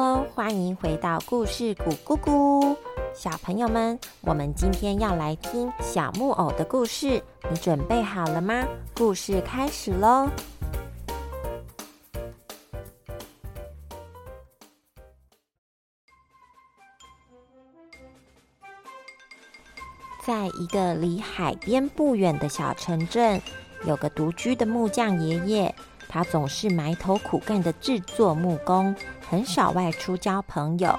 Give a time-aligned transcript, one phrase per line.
[0.00, 2.76] Hello，欢迎回到故事谷咕咕，
[3.12, 7.20] 小朋友们，我们今天要来听小木偶的故事，
[7.50, 8.64] 你准备好了吗？
[8.94, 10.30] 故事开始喽！
[20.24, 23.42] 在一个离海边不远的小城镇，
[23.84, 25.74] 有个独居的木匠爷爷。
[26.08, 28.94] 他总是埋头苦干的制作木工，
[29.28, 30.98] 很少外出交朋友。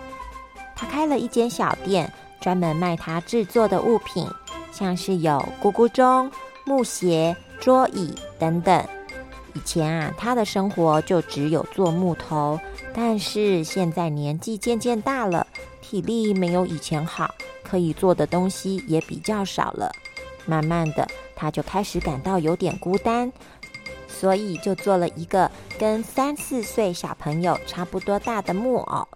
[0.75, 4.27] 他开了一间小店，专门卖他制作的物品，
[4.71, 6.31] 像是有咕咕钟、
[6.63, 8.85] 木鞋、桌椅等等。
[9.55, 12.59] 以前啊，他的生活就只有做木头，
[12.94, 15.45] 但是现在年纪渐渐大了，
[15.81, 17.33] 体力没有以前好，
[17.63, 19.91] 可以做的东西也比较少了。
[20.45, 23.31] 慢慢的，他就开始感到有点孤单。
[24.09, 29.07] 所以就做了一个跟三四岁小朋友差不多大的木偶，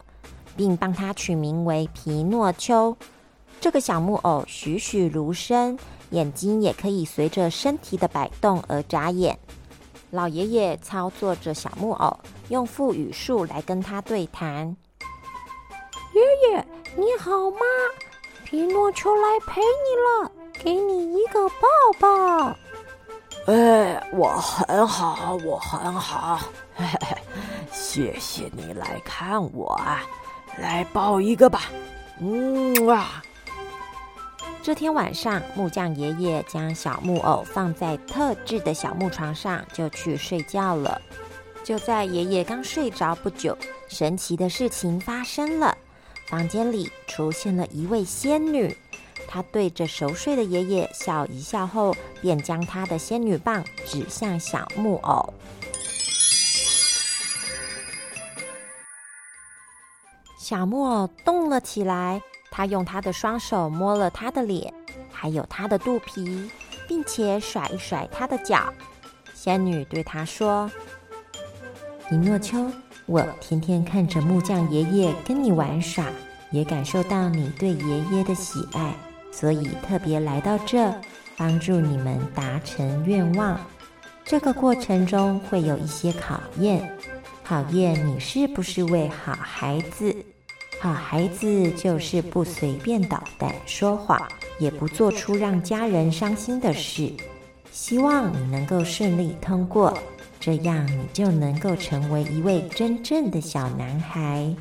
[0.55, 2.95] 并帮他取名为皮诺丘。
[3.59, 5.77] 这个小木偶栩栩如生，
[6.11, 9.37] 眼睛也可以随着身体的摆动而眨眼。
[10.11, 12.19] 老爷爷操作着小木偶，
[12.49, 14.75] 用腹语术来跟他对谈
[16.13, 17.59] ：“爷爷，你好吗？
[18.45, 20.31] 皮诺丘来陪你了，
[20.63, 21.57] 给你一个抱
[21.99, 22.55] 抱。”
[23.45, 26.39] 哎，我很好，我很好，
[26.75, 27.17] 嘿嘿，
[27.73, 30.01] 谢谢你来看我啊，
[30.57, 31.63] 来抱一个吧，
[32.21, 33.21] 嗯啊。
[34.61, 41.01] 这天晚上，木匠爷爷将小木偶放在特制的小木床上，就去睡觉了。
[41.65, 43.57] 就在爷爷刚睡着不久，
[43.89, 45.77] 神奇的事情发生了，
[46.27, 48.73] 房间里出现了一位仙女。
[49.33, 55.33] 他对着熟睡的爷爷笑一笑后，便将他的仙女棒指向小木偶。
[60.37, 64.71] 小木偶动了起来，他用他的双手摸了他的脸，
[65.11, 66.51] 还有他的肚皮，
[66.87, 68.71] 并且甩一甩他的脚。
[69.33, 70.69] 仙女对他说
[72.07, 72.71] ：“皮诺丘，
[73.07, 76.05] 我天天看着木匠爷爷跟你玩耍，
[76.51, 78.93] 也感受到你对爷爷的喜爱。”
[79.33, 80.93] 所以特别来到这，
[81.35, 83.59] 帮助你们达成愿望。
[84.23, 86.95] 这个过程中会有一些考验，
[87.43, 90.15] 考验你是不是位好孩子。
[90.79, 94.21] 好孩子就是不随便捣蛋、说谎，
[94.59, 97.11] 也不做出让家人伤心的事。
[97.71, 99.97] 希望你能够顺利通过，
[100.39, 104.53] 这样你就能够成为一位真正的小男孩。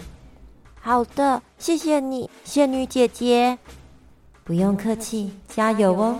[0.80, 3.58] 好的，谢谢你，仙女姐姐。
[4.44, 6.18] 不用客气，加油哦！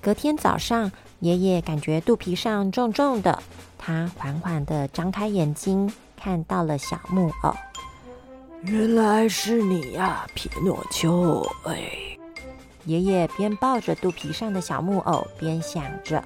[0.00, 0.90] 隔天早上，
[1.20, 3.42] 爷爷感觉肚皮上重重的，
[3.78, 7.54] 他缓缓的张开眼睛，看到了小木偶。
[8.62, 11.46] 原来是你呀，皮诺丘！
[11.64, 12.16] 哎，
[12.86, 16.24] 爷爷边抱着肚皮上的小木偶，边想着：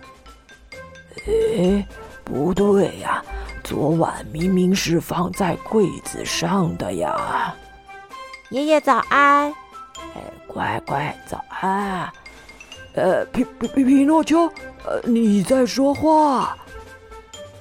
[1.27, 1.85] 哎，
[2.23, 3.25] 不对呀，
[3.65, 7.53] 昨晚明明是放在柜子上的呀。
[8.51, 9.53] 爷爷早安。
[10.49, 12.11] 乖乖，早安！
[12.95, 14.47] 呃，皮皮皮皮诺丘，
[14.85, 16.57] 呃，你在说话？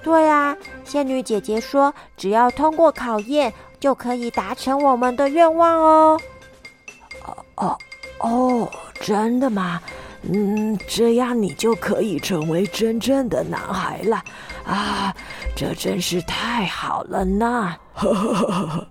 [0.01, 6.19] 对啊，仙女姐姐说，只要通过考验，就可以达成我们的愿望哦。
[7.25, 7.77] 哦哦
[8.19, 8.71] 哦，
[9.01, 9.81] 真的吗？
[10.23, 14.23] 嗯，这样你就可以成为真正的男孩了
[14.65, 15.13] 啊！
[15.55, 17.75] 这真是太好了呢！
[17.93, 18.87] 呵呵呵呵呵。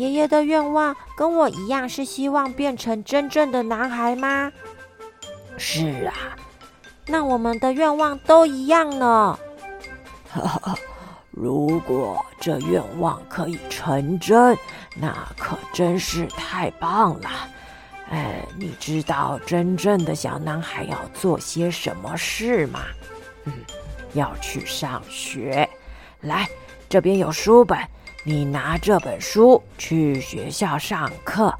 [0.00, 4.50] 爷爷的愿望跟我一样，是希望变成真正的男孩吗？
[5.58, 6.34] 是啊，
[7.06, 9.38] 那我们的愿望都一样呢。
[11.30, 14.56] 如果这愿望可以成真，
[14.96, 17.28] 那可真是太棒了。
[18.08, 22.80] 哎，你知道真正的小男孩要做些什么事吗？
[23.44, 23.52] 嗯，
[24.14, 25.68] 要去上学。
[26.22, 26.48] 来，
[26.88, 27.78] 这边有书本。
[28.22, 31.54] 你拿这本书去学校上课，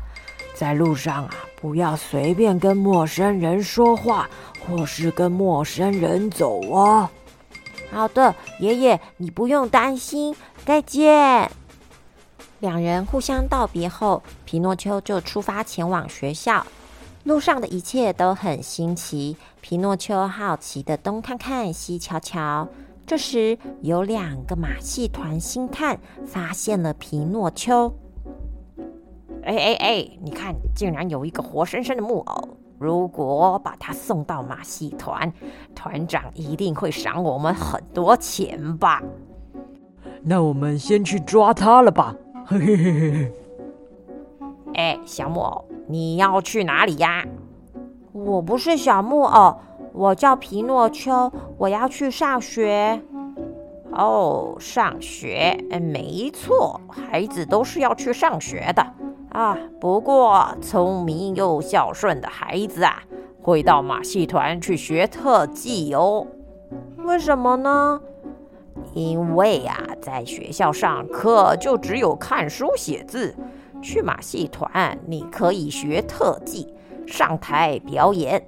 [0.54, 4.28] 在路上啊，不要随便跟陌生人说话，
[4.66, 7.08] 或是跟陌生人走哦。
[7.90, 10.36] 好的，爷爷，你不用担心。
[10.66, 11.50] 再见。
[12.58, 16.64] 两人互相道别后，皮诺丘就出发前往学校。
[17.24, 22.68] 路上的一切都很新奇，皮诺丘好奇的东看看，西瞧瞧。
[23.10, 27.92] 这时，有两个马戏团星探发现了皮诺丘。
[29.42, 30.10] 哎哎哎！
[30.22, 32.48] 你看，竟然有一个活生生的木偶！
[32.78, 35.32] 如果把它送到马戏团，
[35.74, 39.02] 团长一定会赏我们很多钱吧？
[40.22, 42.14] 那我们先去抓他了吧！
[42.46, 43.32] 嘿嘿嘿嘿。
[44.74, 47.26] 哎，小木偶，你要去哪里呀？
[48.12, 49.56] 我不是小木偶，
[49.92, 53.00] 我叫皮诺丘，我要去上学。
[53.92, 58.86] 哦，上学，没错，孩子都是要去上学的
[59.30, 59.58] 啊。
[59.80, 63.02] 不过，聪明又孝顺的孩子啊，
[63.42, 66.26] 会到马戏团去学特技哦。
[66.98, 68.00] 为什么呢？
[68.94, 73.34] 因为啊，在学校上课就只有看书写字，
[73.82, 76.72] 去马戏团你可以学特技，
[77.06, 78.46] 上台表演。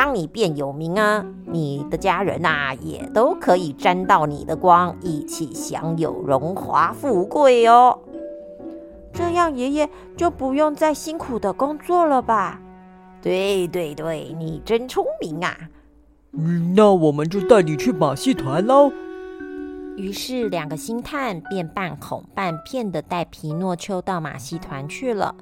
[0.00, 7.98] 当你变有名啊，你的家人呐也都可以沾到你的光，一起享有荣华富贵哦。
[9.12, 12.58] 这样爷爷就不用再辛苦的工作了吧？
[13.20, 15.54] 对对对，你真聪明啊！
[16.32, 18.90] 嗯，那我们就带你去马戏团喽。
[19.98, 25.34] 于是两个星探便半哄半骗的带皮诺丘到马戏团去了。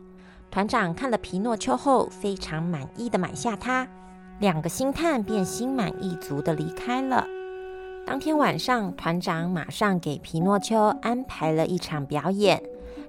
[0.51, 3.87] 团长看了皮诺丘后，非常满意的买下它。
[4.41, 7.27] 两个星探便心满意足的离开了。
[8.07, 12.63] 当天晚上，团长马上给皮诺丘安排了一场表演。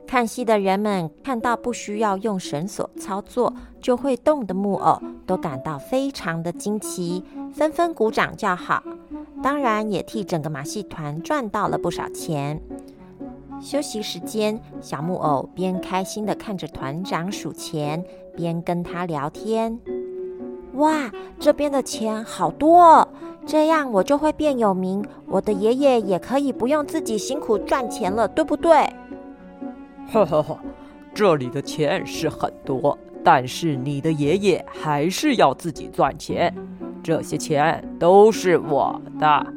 [0.08, 7.24] 看戏的人们看到不需要用绳索操作就会动的木偶，都感到非常的惊奇，
[7.54, 8.84] 纷纷鼓掌叫好。
[9.44, 12.60] 当然，也替整个马戏团赚到了不少钱。
[13.62, 18.04] 休息时间，小木偶边开心的看着团长数钱，
[18.36, 19.80] 边跟他聊天。
[20.80, 23.08] 哇，这边的钱好多哦！
[23.46, 28.72] 这样我就会变有名，我的爷爷也可以不用自己辛苦赚钱了，对不对？
[30.12, 30.58] 呵呵呵，
[31.14, 36.54] 这里的钱是很多，但是你的爷爷还是要自己赚钱。
[37.04, 39.48] 这些钱都是我的，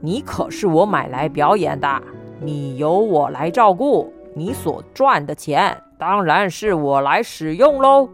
[0.00, 2.02] 你可是我买来表演的，
[2.40, 8.08] 你由我来照顾，你所赚的钱当然是我来使用喽。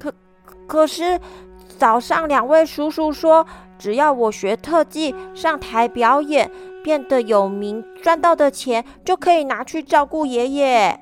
[0.00, 0.12] 可
[0.66, 1.20] 可是。
[1.78, 3.46] 早上，两位叔叔说，
[3.78, 6.50] 只要我学特技，上台表演，
[6.84, 11.00] 变得有名，赚到的钱就可以拿去照顾爷爷。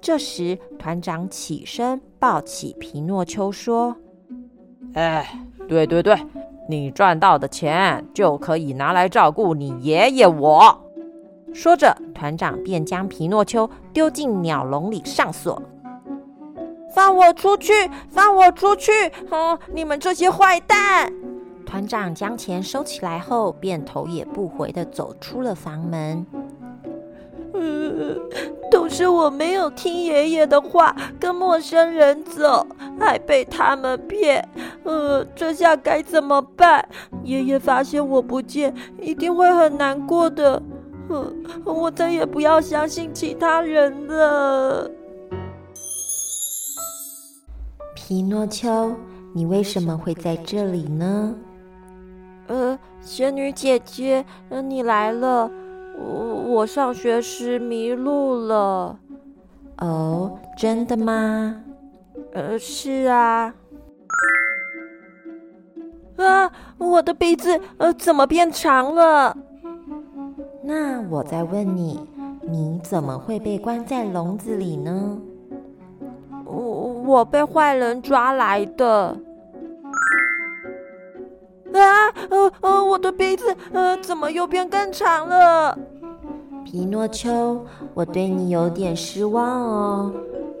[0.00, 3.96] 这时，团长起身抱起皮诺丘说
[4.94, 6.16] ：“哎，对对对，
[6.68, 10.80] 你赚到的钱就可以拿来照顾你爷爷我。”
[11.54, 15.62] 说着，团长便将皮诺丘丢进鸟笼里上锁。
[16.94, 17.72] 放我出去！
[18.08, 18.92] 放我出去！
[19.28, 21.12] 哼，你们这些坏蛋！
[21.66, 26.24] 团长将钱收起来后，便头也不回的走出了房门。
[27.52, 28.18] 嗯，
[28.70, 32.66] 都是我没有听爷爷的话，跟陌生人走，
[33.00, 34.46] 还被他们骗。
[34.84, 36.86] 呃，这下该怎么办？
[37.22, 40.62] 爷爷发现我不见，一定会很难过的。
[41.08, 44.90] 哼，我再也不要相信其他人了。
[48.14, 48.94] 皮诺丘，
[49.32, 51.34] 你为什么会在这里呢？
[52.46, 54.24] 呃，仙女姐姐，
[54.68, 55.50] 你来了。
[55.98, 58.96] 我我上学时迷路了。
[59.78, 61.60] 哦，真的吗？
[62.34, 63.52] 呃，是啊。
[66.14, 69.36] 啊，我的鼻子呃怎么变长了？
[70.62, 71.98] 那我再问你，
[72.48, 75.18] 你怎么会被关在笼子里呢？
[77.04, 79.16] 我被坏人抓来的。
[81.72, 85.76] 啊呃呃，我的鼻子呃怎么又变更长了？
[86.64, 90.12] 皮诺丘，我对你有点失望哦。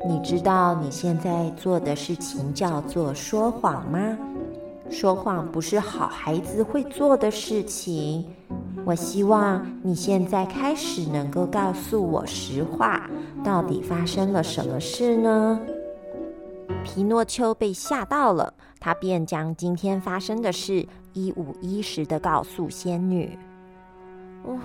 [0.06, 4.18] 你知道你现在做的事情叫做说谎吗？
[4.90, 8.26] 说谎不是好孩子会做的事情。
[8.84, 13.08] 我希望你现在开始能够告诉我实话，
[13.42, 15.58] 到底发生了什么事呢？
[16.84, 23.36] 皮诺丘被吓到了，他便将今天发生的事一五一十的告诉仙女。
[24.44, 24.58] 哦，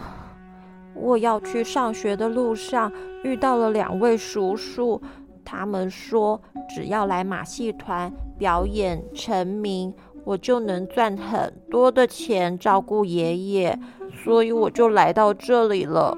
[0.94, 2.92] 我要去上学的路上
[3.24, 5.02] 遇到了两位叔叔，
[5.46, 9.94] 他们说只要来马戏团表演成名，
[10.26, 13.80] 我就能赚很多的钱照顾爷爷，
[14.24, 16.18] 所以我就来到这里了。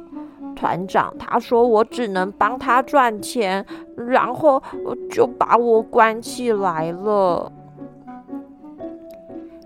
[0.61, 3.65] 团长他说我只能帮他赚钱，
[3.95, 4.61] 然后
[5.09, 7.51] 就把我关起来了。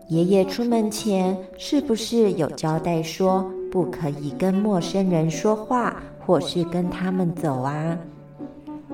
[0.08, 7.98] 爷爷出门前是不是有交代说不可以跟陌生人说话，或是跟他们走啊？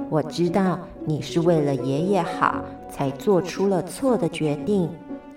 [0.09, 4.89] 我知道你是为了爷爷好才做出了错的决定。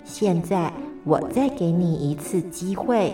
[0.03, 3.13] 现在我再给你一次机会，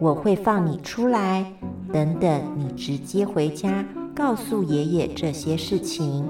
[0.00, 1.52] 我会放你出来。
[1.92, 6.24] 等等，你直接回家告诉爷爷这些事情。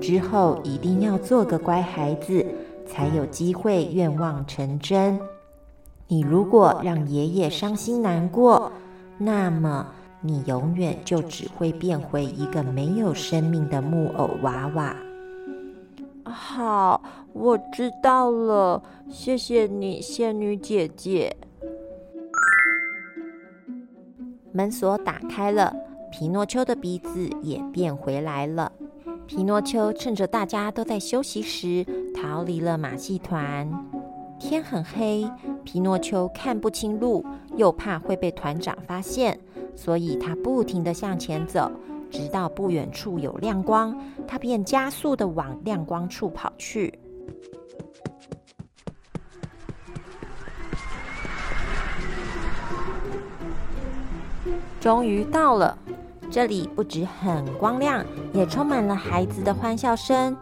[0.00, 2.46] 之后一定要做个乖孩子，
[2.86, 5.18] 才有机会愿望成真。
[6.06, 8.70] 你如果让爷爷伤心难过，
[9.18, 9.86] 那么
[10.20, 14.94] 你永远就只会变回一个没有生命的木偶娃娃。
[16.24, 21.36] 好，我知道了，谢谢你，仙女姐姐。
[24.52, 25.74] 门锁打开了，
[26.10, 28.72] 皮诺丘的鼻子也变回来了。
[29.26, 33.70] 皮诺丘趁着大家都在休息时，逃离了马戏团。
[34.38, 35.28] 天很黑，
[35.64, 37.24] 皮诺丘看不清路，
[37.56, 39.38] 又怕会被团长发现，
[39.74, 41.70] 所以他不停地向前走，
[42.10, 43.94] 直到不远处有亮光，
[44.26, 46.98] 他便加速地往亮光处跑去。
[54.88, 55.76] 终于到了。
[56.30, 58.02] 这里不止很光亮，
[58.32, 60.34] 也充满了孩子的欢笑声。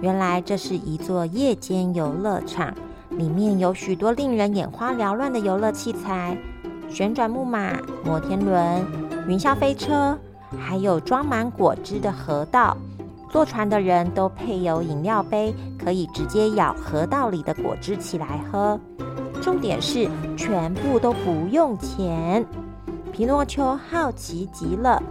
[0.00, 2.72] 原来这是一座夜间游乐场，
[3.10, 6.34] 里面有许多令人眼花缭乱的游乐器材：
[6.88, 8.82] 旋转木马、摩天轮、
[9.28, 10.16] 云霄飞车，
[10.58, 12.74] 还有装满果汁的河道。
[13.28, 18.80] 坐船的人都配有饮料杯，可以直接舀河道里的果汁起来喝。
[19.42, 22.42] 重点是全部都不用钱。
[23.12, 25.02] 皮诺丘好奇极了。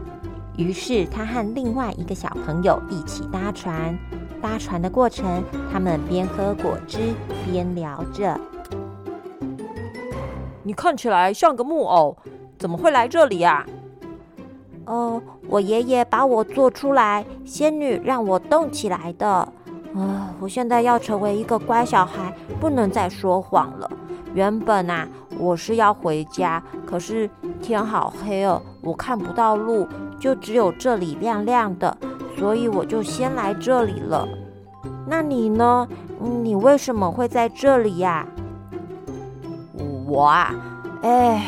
[0.58, 3.98] 于是，他和另外一个小朋友一起搭船。
[4.41, 7.13] 搭船的过程，他们边喝果汁
[7.46, 8.39] 边聊着。
[10.63, 12.18] 你看起来像个木偶，
[12.58, 13.65] 怎么会来这里呀？
[14.86, 19.27] 哦，我爷爷把我做出来，仙女让我动起来的。
[19.27, 23.91] 啊，我现在要成为一个乖小孩，不能再说谎了。
[24.33, 25.07] 原本啊，
[25.38, 27.29] 我是要回家，可是
[27.62, 29.88] 天好黑哦，我看不到路。
[30.19, 31.98] 就只有这里亮亮的，
[32.38, 34.27] 所以我就先来这里了。
[35.07, 35.88] 那你呢？
[36.43, 38.27] 你为什么会在这里呀？
[40.05, 40.53] 我啊，
[41.03, 41.41] 哎，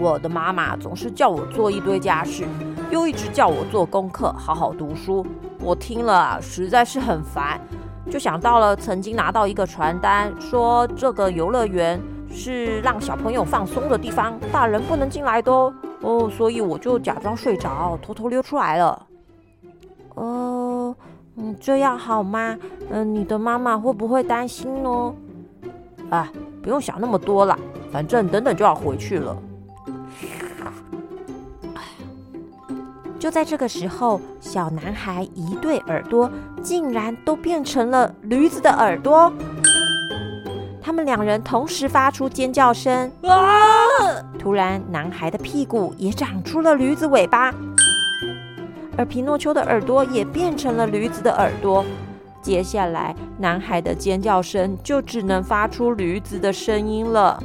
[0.00, 2.46] 我的妈妈总是叫我做一堆家事，
[2.90, 5.26] 又一直叫我做功课，好好读书。
[5.60, 7.60] 我听了啊，实在是很烦，
[8.10, 12.00] 就想到了曾经拿到一个传单，说这个游乐园
[12.34, 15.72] 是让小朋友放松的地方，大人不能进来的哦。
[16.00, 19.06] 哦，所以我就假装睡着，偷偷溜出来了。
[20.14, 20.94] 哦，
[21.36, 22.58] 嗯，这样好吗？
[22.90, 25.14] 嗯，你的妈妈会不会担心呢？
[26.10, 27.58] 啊，不用想那么多了，
[27.90, 29.36] 反正等等就要回去了。
[33.18, 36.30] 就在这个时候，小男孩一对耳朵
[36.62, 39.32] 竟然都变成了驴子的耳朵。
[40.84, 43.32] 他们两人同时发出尖叫声，啊！
[44.38, 47.50] 突然，男孩的屁股也长出了驴子尾巴，
[48.94, 51.82] 而皮诺丘的耳朵也变成了驴子的耳朵。
[52.42, 57.42] 接下来，男孩的尖叫声就只能发出驴子的声音了。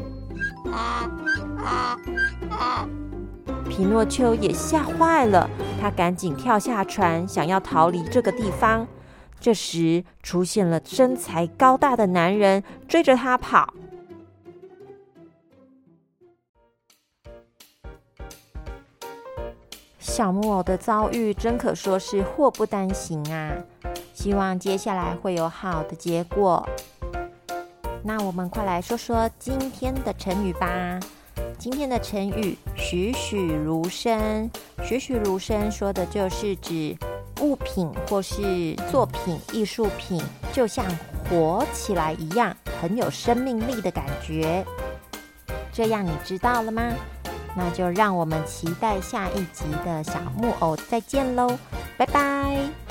[3.69, 5.49] 皮诺丘也吓坏了，
[5.81, 8.85] 他赶紧跳下船，想要逃离这个地方。
[9.39, 13.73] 这时，出现了身材高大的男人，追着他跑。
[19.97, 23.55] 小木偶的遭遇真可说是祸不单行啊！
[24.13, 26.67] 希望接下来会有好的结果。
[28.03, 30.99] 那我们快来说说今天的成语吧。
[31.57, 34.49] 今天的成语“栩栩如生
[34.83, 36.97] ”，“栩栩如生”说的就是指。
[37.41, 40.85] 物品或是作品、艺术品，就像
[41.29, 44.65] 活起来一样，很有生命力的感觉。
[45.71, 46.91] 这样你知道了吗？
[47.55, 51.57] 那就让我们期待下一集的小木偶再见喽，
[51.97, 52.88] 拜拜。